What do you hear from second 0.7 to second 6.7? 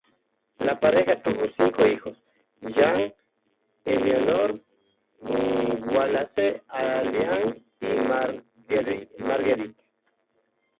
pareja tuvo cinco hijos: Jane, Eleanor, Wallace,